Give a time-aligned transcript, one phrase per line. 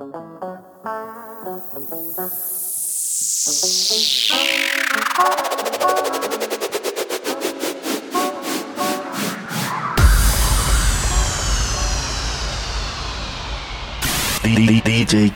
[0.00, 0.08] DJ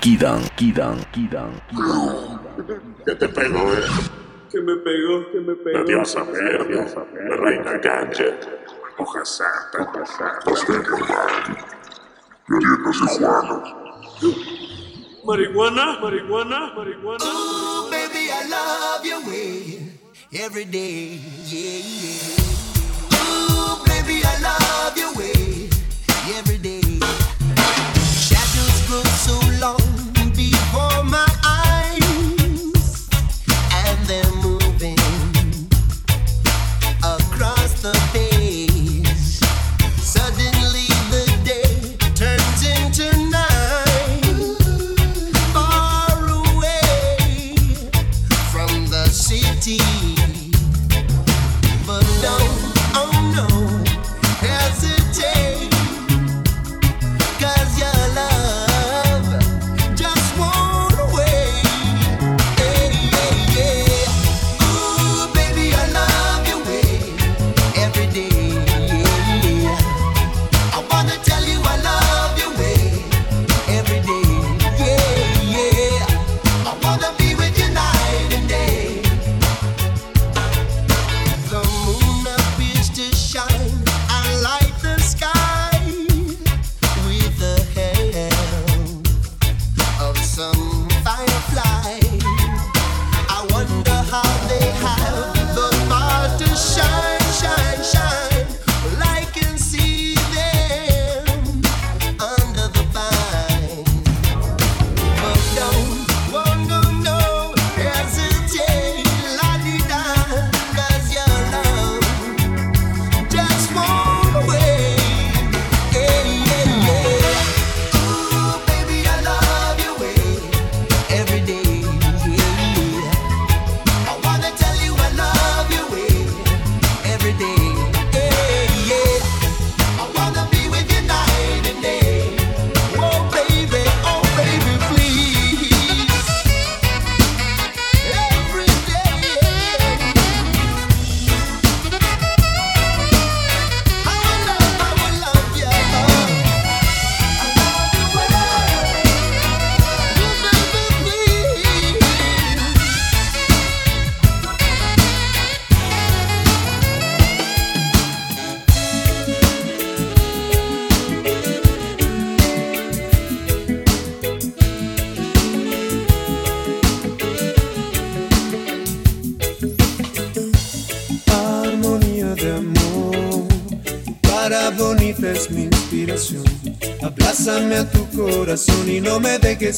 [0.01, 1.53] Kidan, Kidan, Kidan.
[3.05, 3.85] ¿Qué te pegó, eh?
[4.51, 5.79] Que me pegó, que me pegó.
[5.79, 6.87] La diosa verde,
[7.29, 8.49] la reina Gadget,
[8.97, 9.93] hoja santa,
[10.51, 11.59] usted normal.
[12.47, 13.85] Queriéndose Juana.
[15.25, 17.25] Marihuana, marijuana, marijuana.
[17.25, 19.83] Ooh, baby, I love your way
[20.35, 21.19] every day.
[21.47, 23.17] Yeah, yeah.
[23.25, 25.14] Ooh, baby, I love your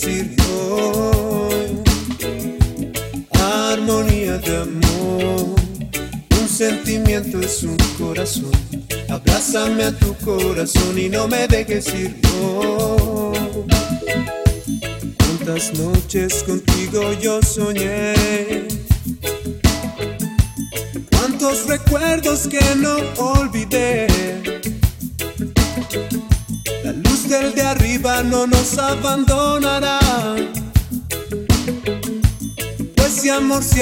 [0.04, 0.35] no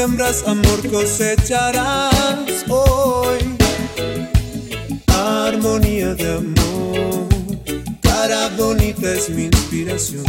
[0.04, 3.38] siembras, amor cosecharás hoy.
[5.06, 7.28] Armonía de amor,
[8.02, 10.24] cara bonita es mi inspiración.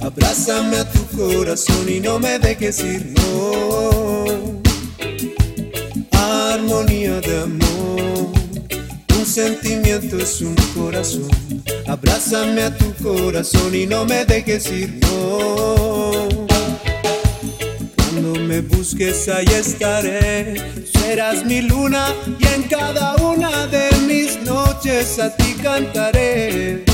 [0.00, 4.14] Abrázame a tu corazón y no me dejes ir, no
[6.12, 8.32] armonía de amor.
[9.18, 11.30] Un sentimiento es un corazón.
[11.86, 15.93] Abrázame a tu corazón y no me dejes ir, no.
[18.54, 20.54] Me busques ahí estaré.
[20.86, 26.84] Serás mi luna y en cada una de mis noches a ti cantaré.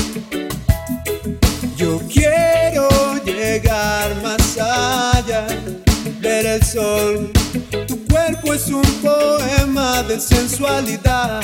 [1.77, 2.89] Yo quiero
[3.23, 5.45] llegar más allá,
[6.19, 7.31] ver el sol.
[7.87, 11.43] Tu cuerpo es un poema de sensualidad.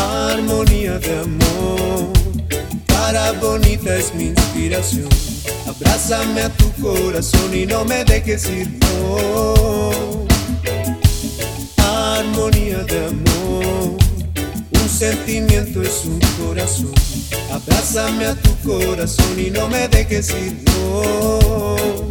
[0.00, 2.12] Armonía de amor,
[2.86, 5.27] cara bonita es mi inspiración.
[5.66, 10.26] Abrázame a tu corazón y no me dejes ir, no.
[11.76, 13.96] Armonía de amor,
[14.72, 16.92] un sentimiento es un corazón.
[17.52, 22.08] Abrázame a tu corazón y no me dejes ir, no.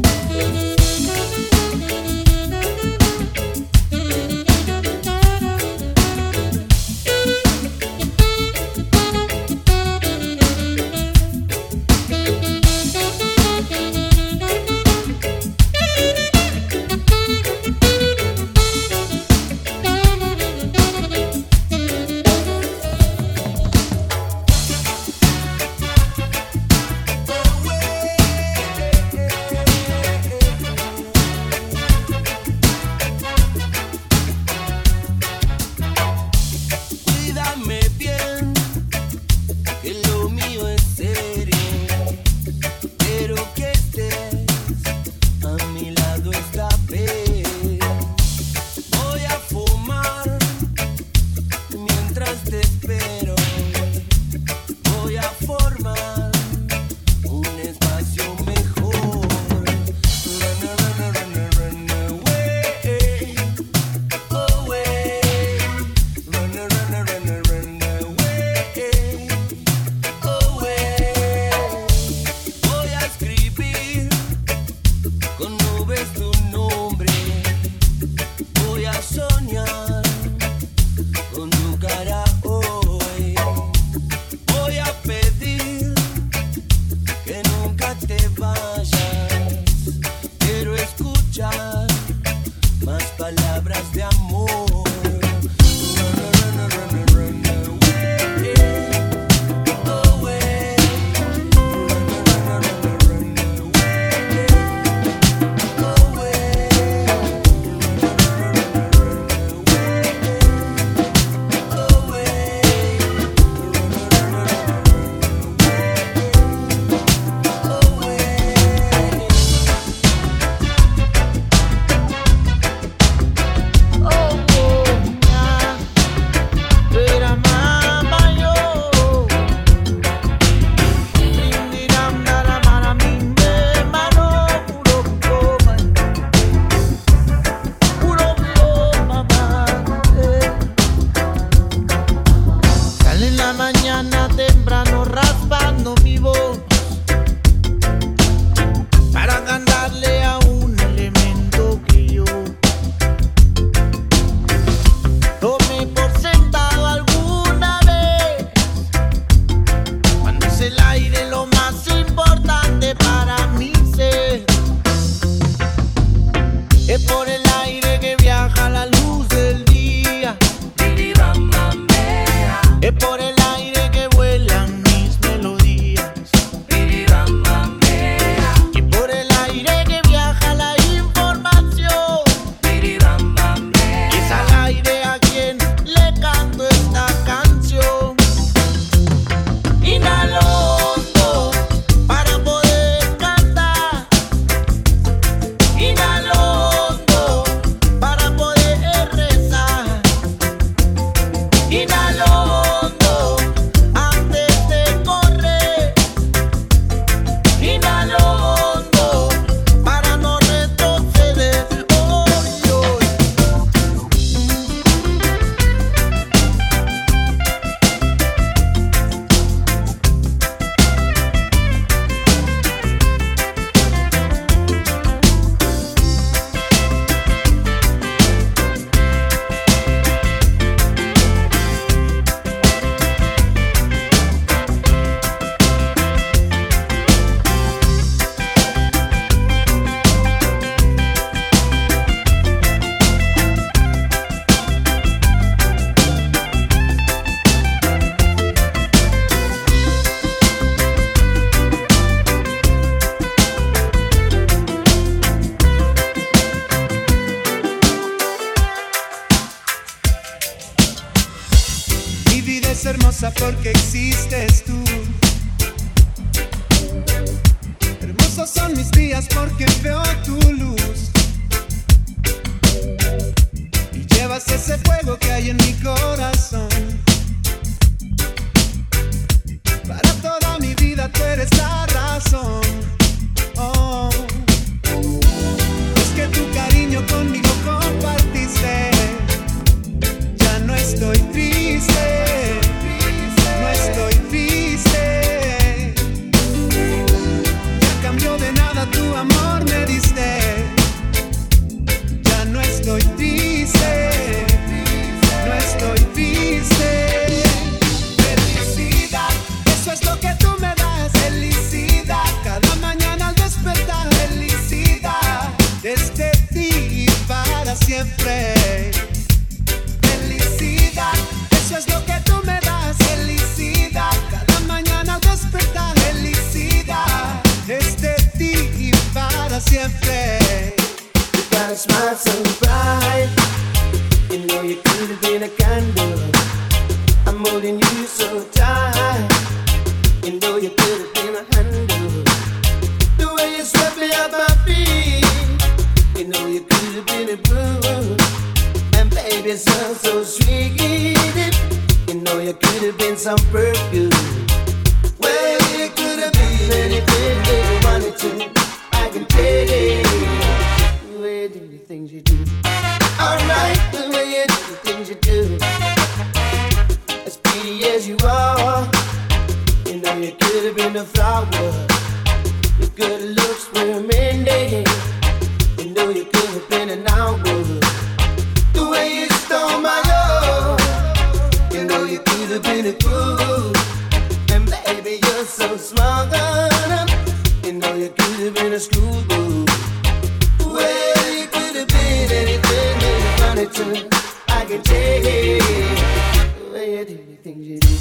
[393.69, 397.97] I can tell the way you do the things you do.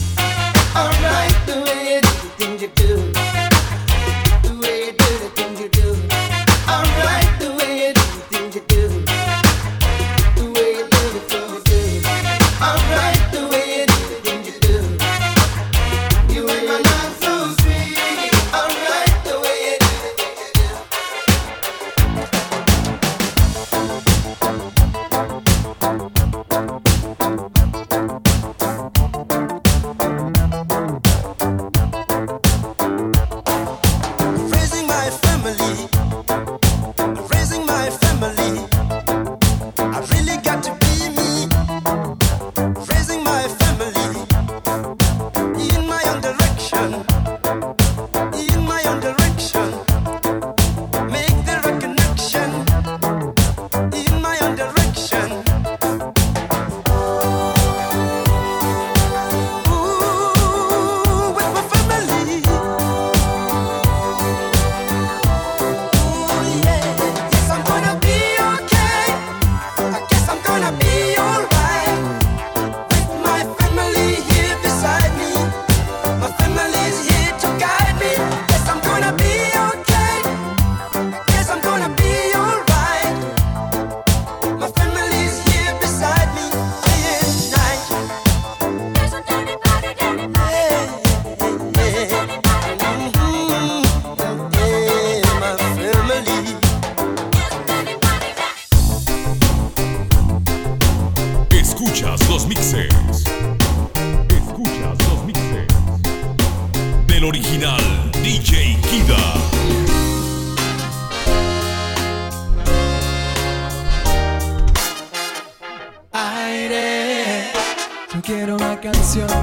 [0.77, 3.16] Alright, the way you do the things you do.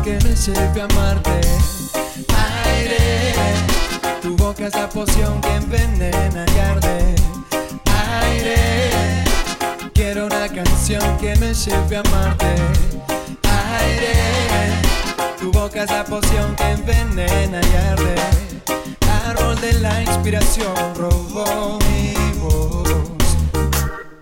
[0.04, 1.42] Que me lleve a amarte.
[2.66, 3.34] Aire,
[4.22, 7.16] tu boca es la poción que envenena y arde.
[8.22, 8.92] Aire,
[9.94, 12.56] quiero una canción que me lleve a amarte.
[13.80, 14.14] Aire,
[15.40, 18.16] tu boca es la poción que envenena y arde.
[19.30, 22.90] Árbol de la inspiración robó mi voz.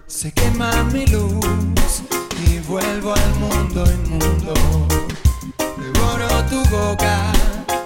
[0.06, 2.04] Se quema mi luz
[2.46, 4.54] y vuelvo al mundo inmundo.
[6.22, 7.18] Devoro tu boca,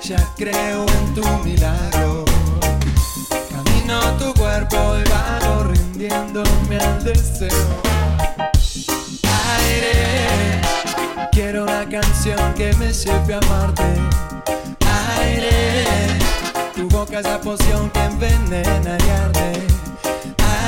[0.02, 2.26] ya creo en tu milagro.
[3.50, 7.50] Camino tu cuerpo y vago rindiéndome al deseo.
[9.58, 10.62] Aire,
[11.32, 13.84] quiero una canción que me lleve a amarte.
[15.18, 15.86] Aire,
[16.76, 19.68] tu boca es la poción que envenena y arde.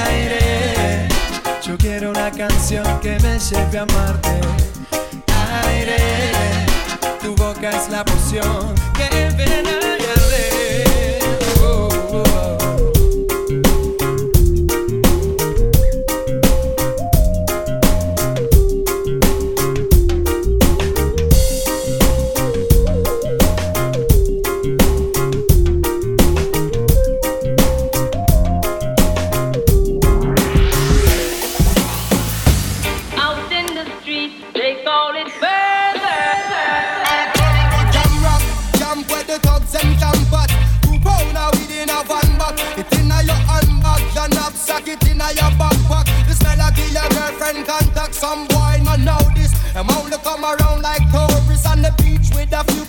[0.06, 1.10] Aire,
[1.62, 4.40] yo quiero una canción que me lleve a amarte.
[5.66, 6.67] Aire,
[7.66, 9.87] es la poción que envenena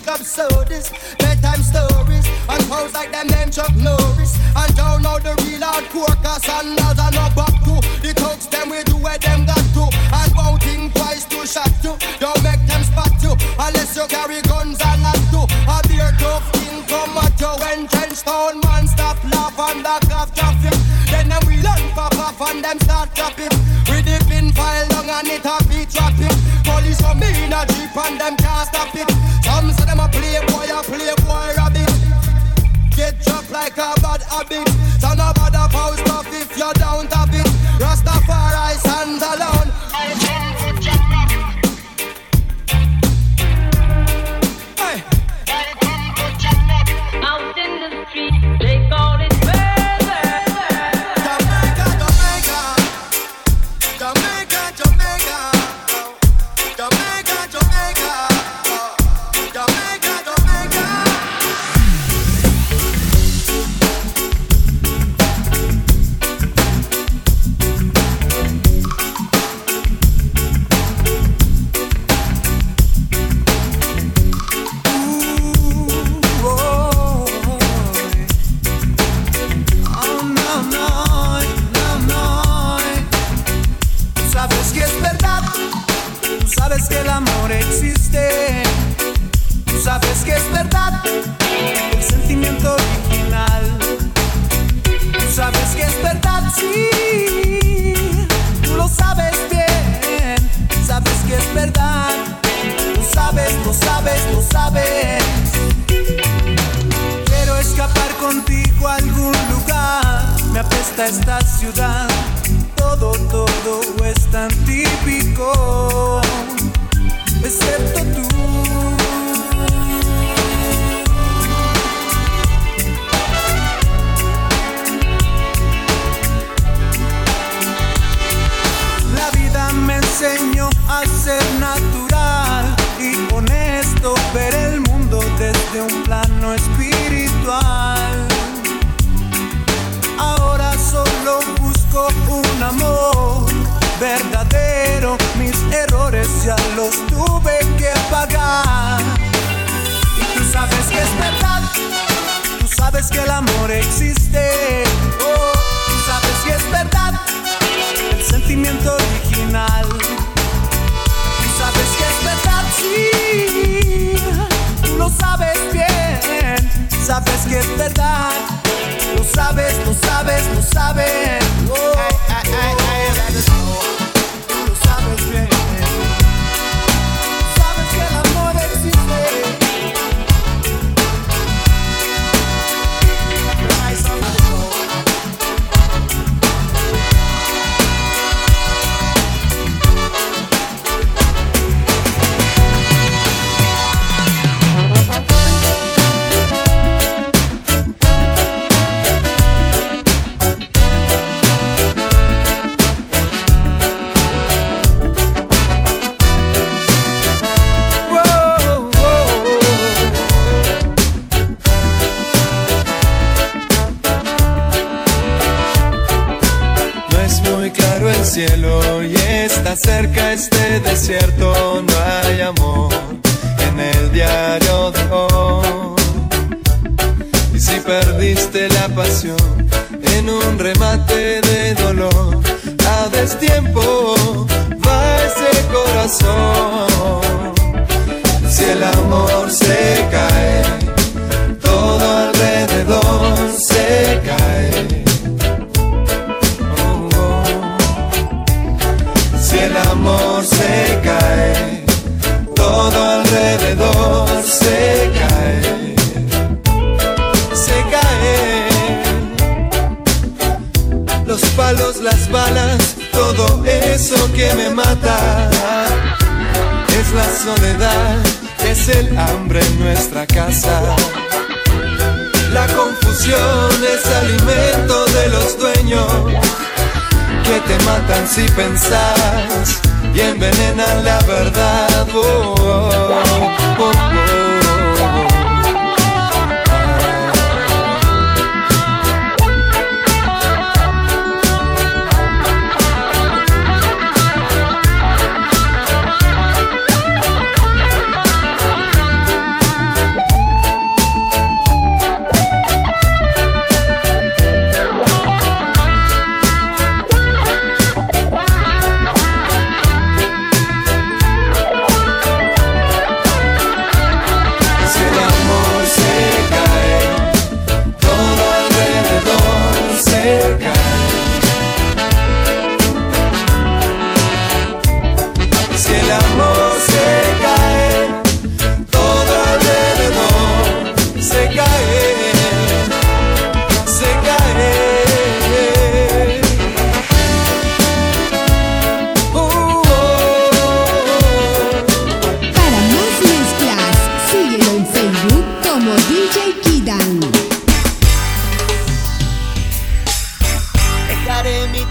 [0.09, 0.89] up sodas,
[1.19, 4.33] bedtime stories, and pose like them named Chuck Norris.
[4.57, 7.77] And don't know the real hardcore, cause another no back to.
[8.01, 9.85] The talks them we do where them got to.
[9.85, 10.65] And won't
[10.97, 15.21] twice to shot you, don't make them spot you, unless you carry guns and not
[15.29, 15.45] to.
[15.69, 20.33] A beer tough thing come at you, entrenched town man, stop laugh and back off
[20.33, 20.73] traffic.
[21.13, 23.53] Then them we learn pop off and them start dropping.
[23.85, 26.33] With the pin file long and it a be trapping.
[26.65, 29.09] Police on me in a jeep and them can't stop it.
[29.59, 29.73] Some
[30.11, 31.91] playboy, a playboy rabbit.
[32.95, 34.68] Get dropped like a bad habit.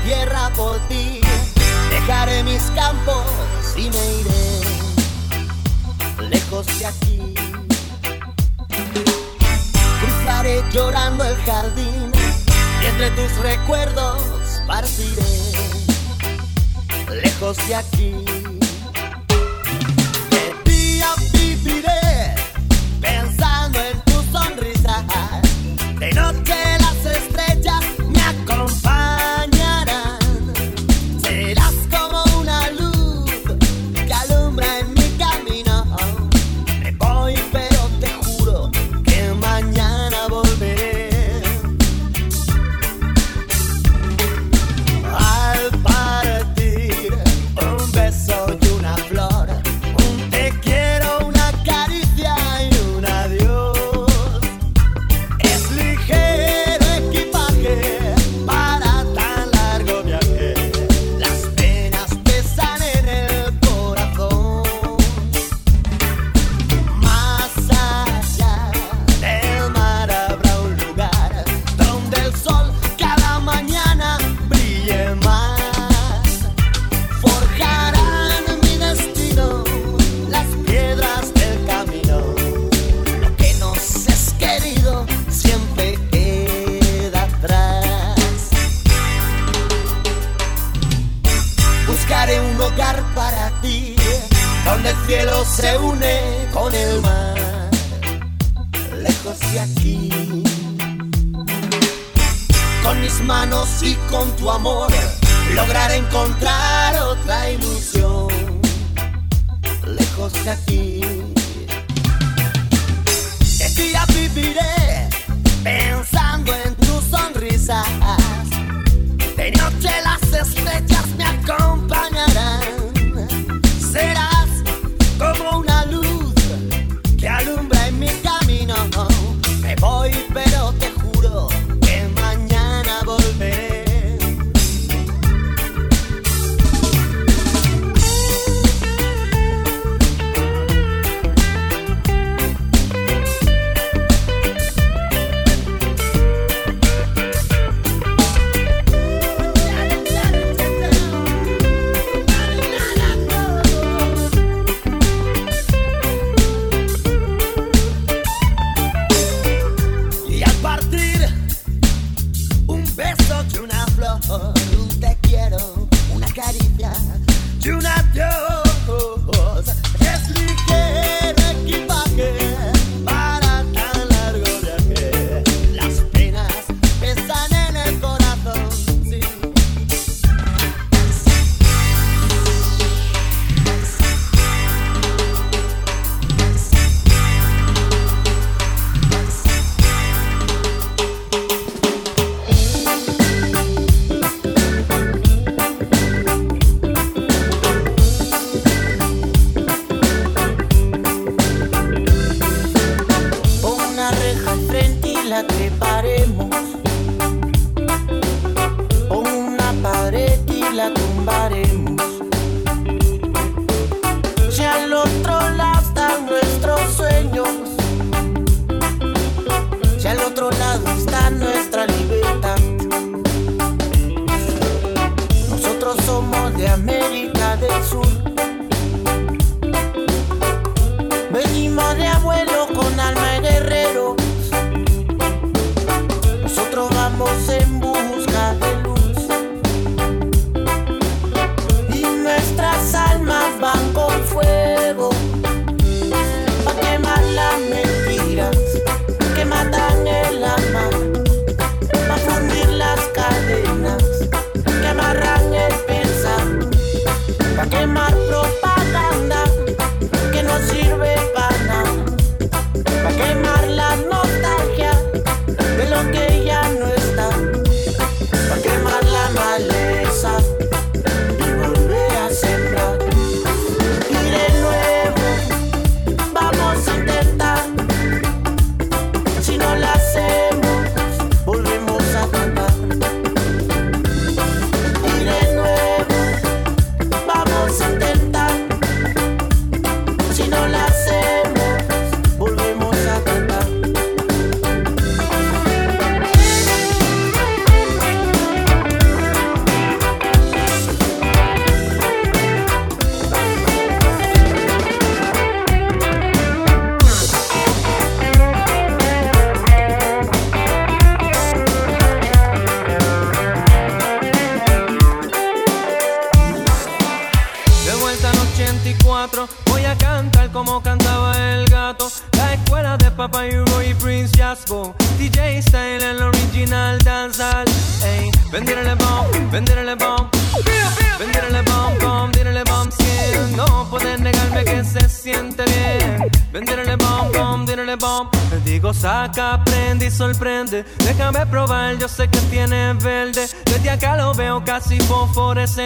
[0.09, 1.21] tierra por ti,
[1.91, 3.27] dejaré mis campos
[3.77, 4.61] y me iré
[6.31, 7.35] lejos de aquí.
[10.01, 12.11] Cruzaré llorando el jardín
[12.83, 14.23] y entre tus recuerdos
[14.67, 15.27] partiré
[17.23, 18.48] lejos de aquí.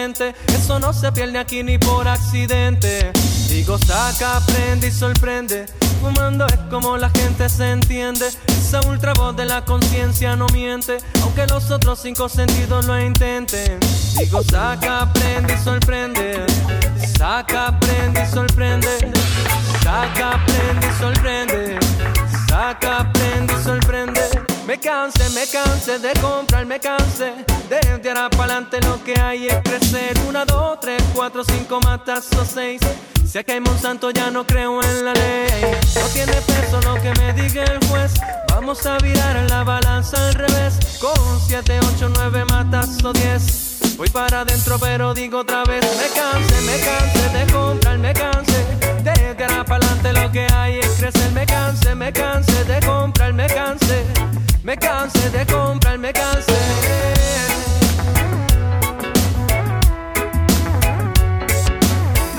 [0.03, 3.13] Eso no se pierde aquí ni por accidente.
[3.47, 5.65] Digo, saca, aprende y sorprende.
[6.01, 8.27] Fumando es como la gente se entiende.
[8.47, 13.79] Esa ultra voz de la conciencia no miente, aunque los otros cinco sentidos lo intenten.
[14.17, 16.45] Digo, saca, aprende y sorprende.
[17.17, 18.89] Saca, aprende y sorprende.
[19.81, 21.79] Saca, aprende y sorprende.
[22.49, 24.32] Saca, aprende y sorprende.
[24.65, 27.33] Me cansé, me cansé de comprar, me cansé.
[27.69, 30.17] Desde ahora para adelante lo que hay es crecer.
[30.27, 32.79] Una, dos, tres, cuatro, cinco, matazo, seis.
[33.27, 35.47] Si acá hay Monsanto ya no creo en la ley.
[35.95, 38.13] No tiene peso lo que me diga el juez.
[38.49, 40.97] Vamos a virar la balanza al revés.
[41.01, 43.95] Con siete, ocho, nueve, matazo, diez.
[43.97, 48.65] Voy para adentro pero digo otra vez Me cansé, me cansé de comprar, me cansé
[49.03, 53.33] Desde ahora para adelante lo que hay es crecer Me cansé, me cansé de comprar,
[53.33, 54.22] me cansé
[54.63, 56.53] me cansé de comprar, me cansé.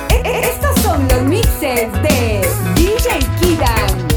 [0.09, 2.41] E, e, estos son los mixes de
[2.77, 4.09] DJ Kidan.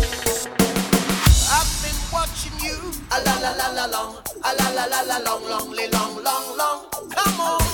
[1.52, 2.78] I've been watching you.
[3.12, 4.16] A la la la la long.
[4.42, 6.80] A la la la la long, long, long, long, long.
[7.14, 7.67] Come on.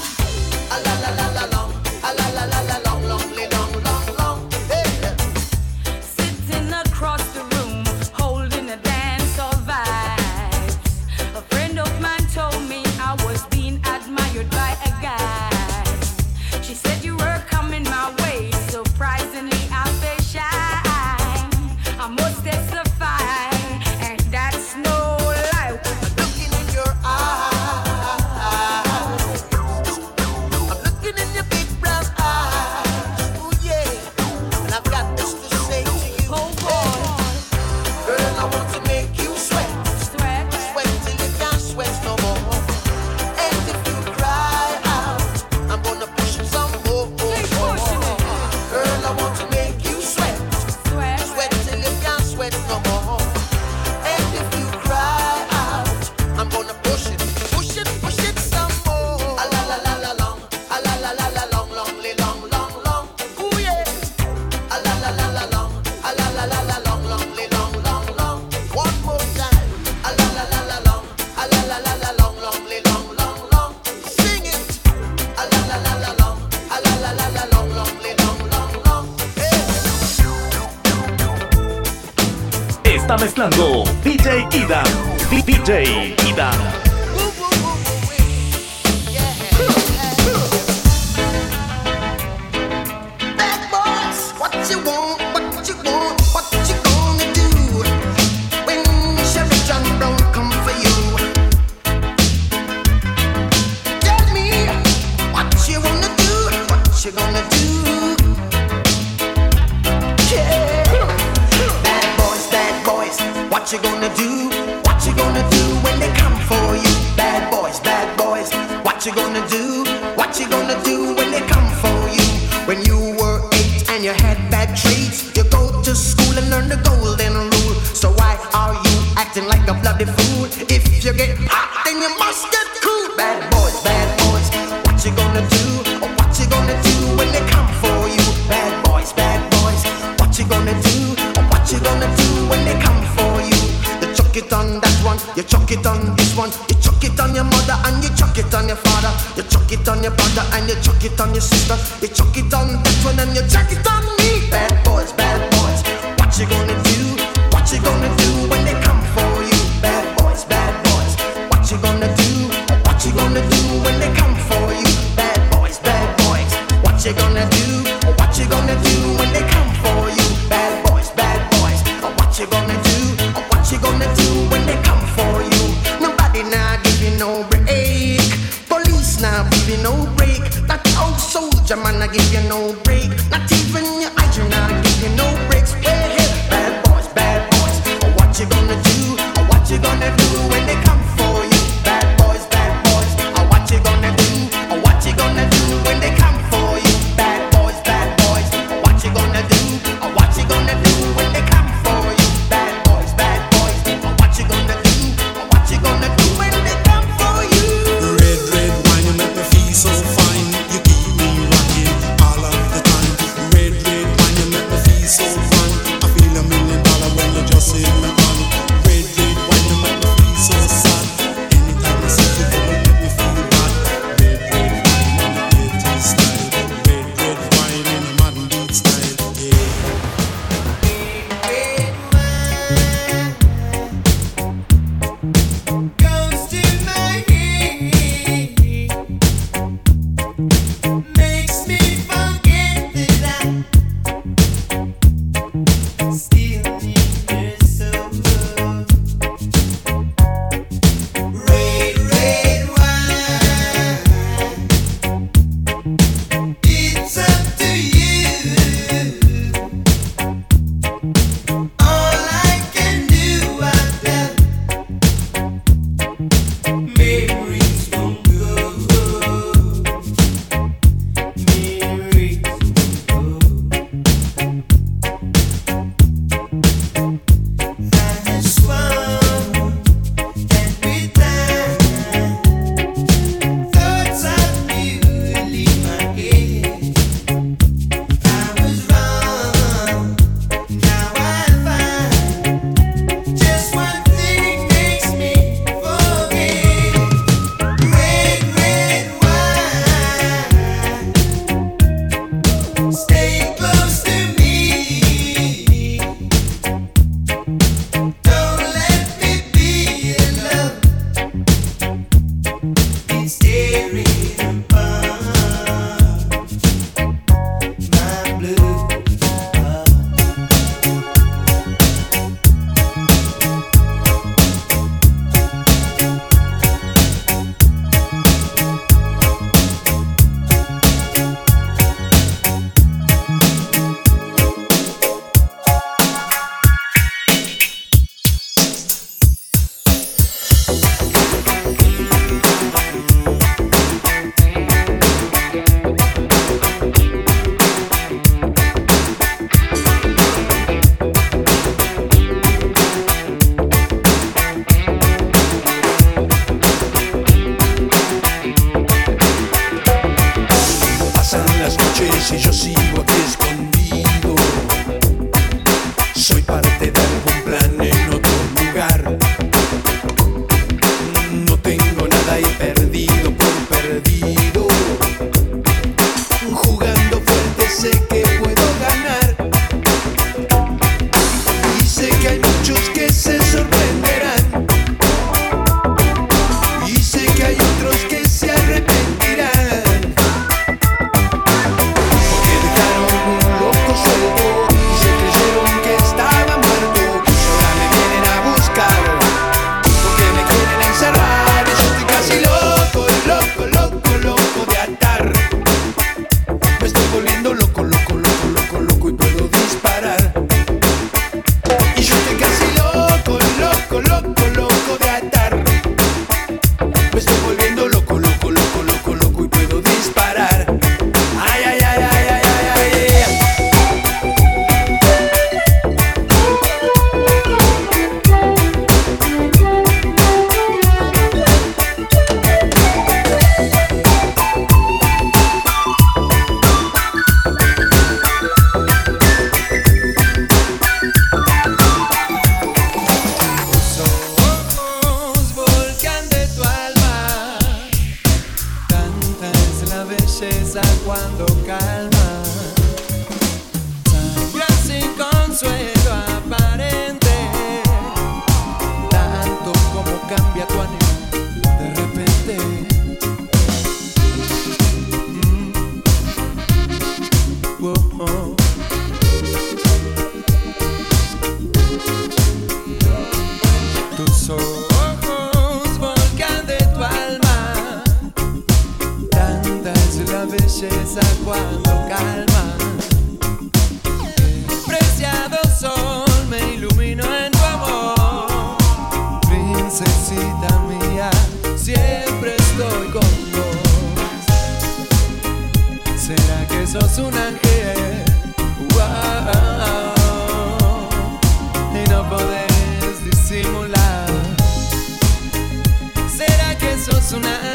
[507.03, 507.72] so, so nice.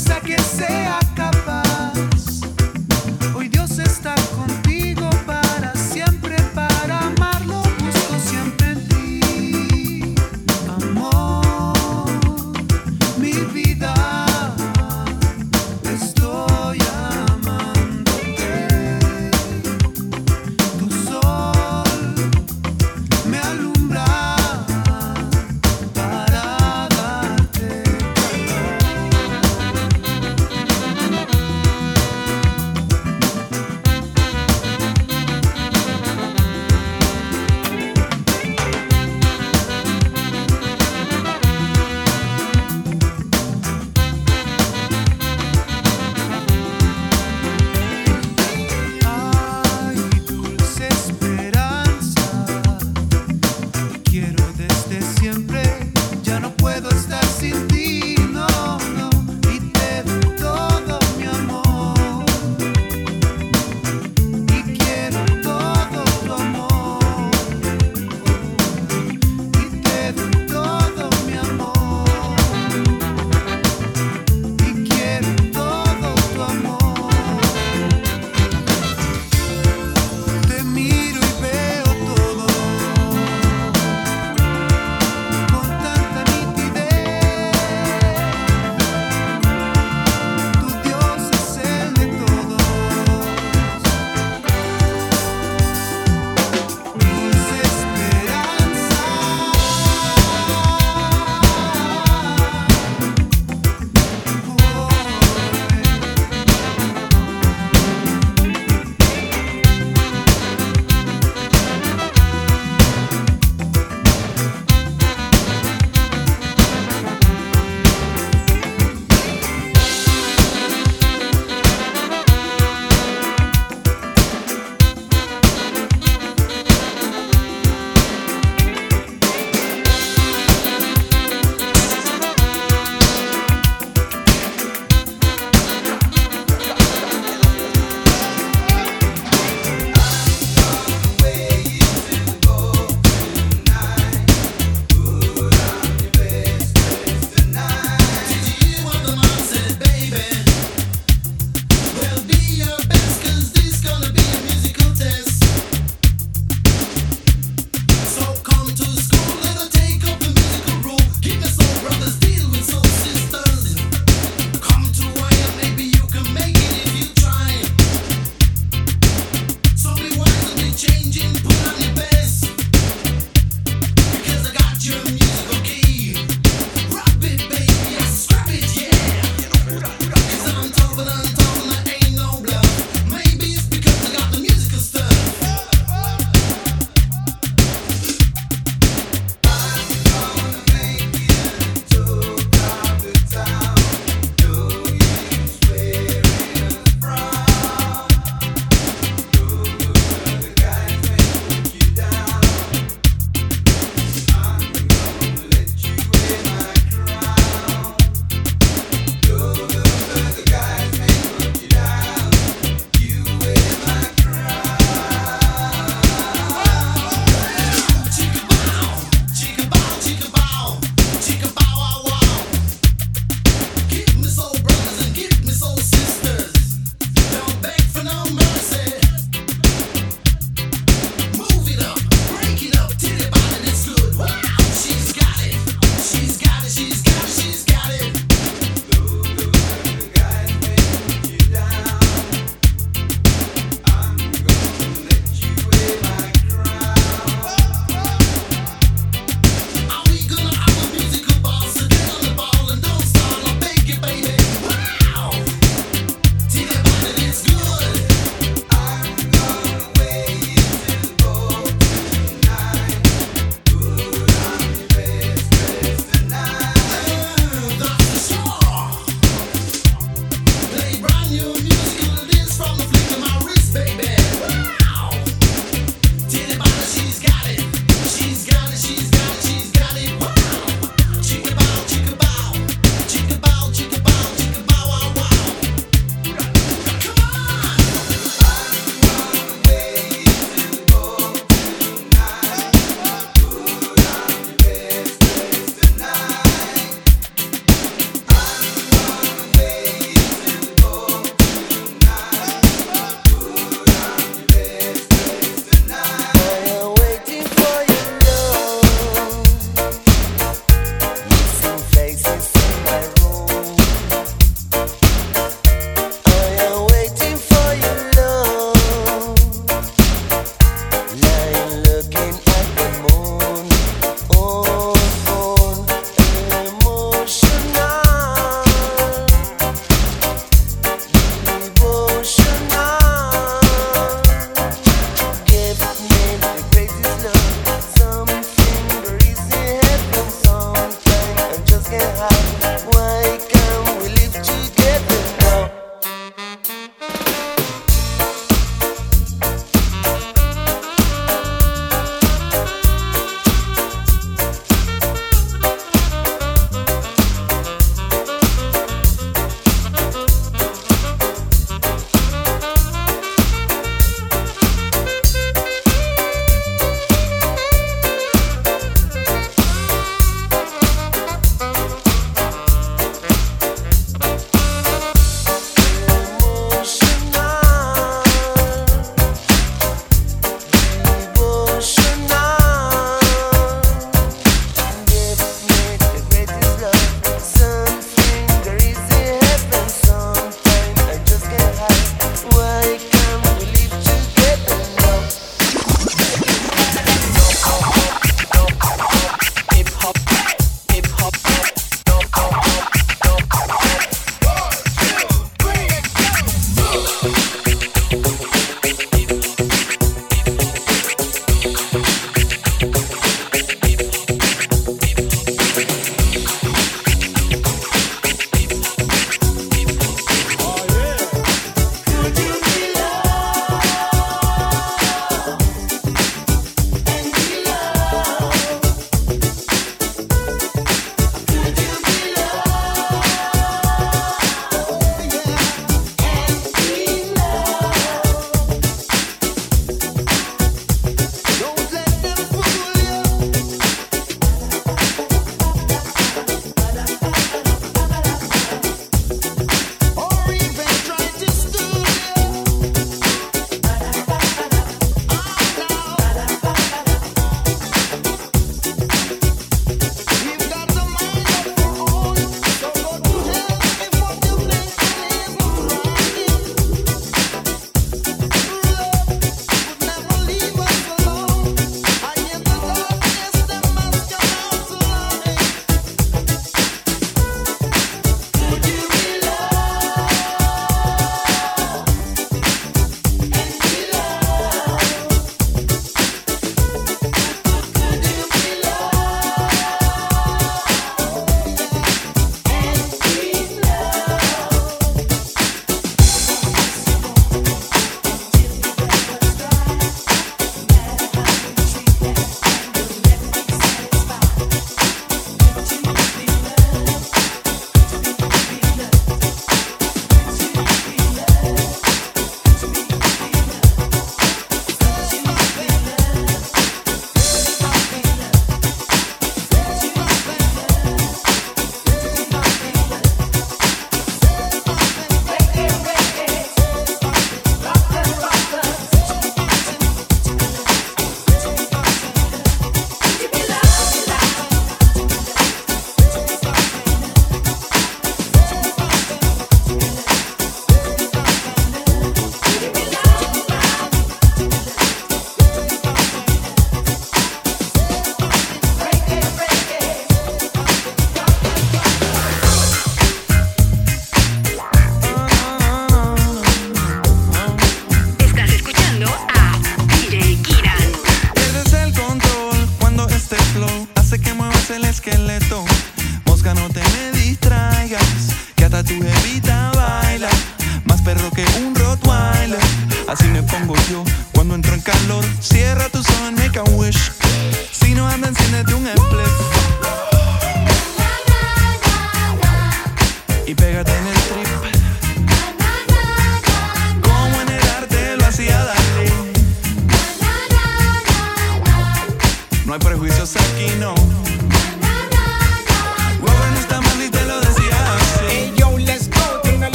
[0.00, 0.99] guess I can say I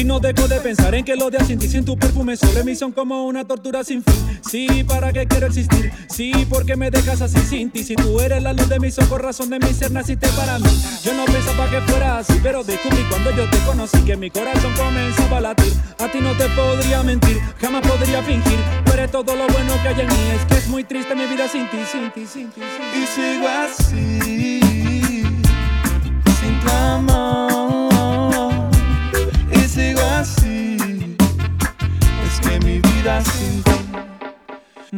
[0.00, 2.74] Si no dejo de pensar en que los días sin sin tu perfume sobre mí
[2.74, 4.40] son como una tortura sin fin.
[4.50, 5.92] Sí, ¿para qué quiero existir?
[6.08, 7.84] Sí, porque me dejas así sin ti.
[7.84, 10.70] Si tú eres la luz de mis ojos, razón de mi ser, naciste para mí.
[11.04, 14.72] Yo no pensaba que fuera así, pero descubrí cuando yo te conocí que mi corazón
[14.74, 15.74] comenzaba a latir.
[15.98, 18.58] A ti no te podría mentir, jamás podría fingir.
[18.86, 20.30] Tú eres todo lo bueno que hay en mí.
[20.34, 22.62] Es que es muy triste mi vida sin ti, sin ti, sin ti.
[22.62, 23.02] Sin ti.
[23.02, 24.59] Y sigo así,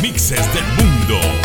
[0.00, 1.43] mixes del mundo.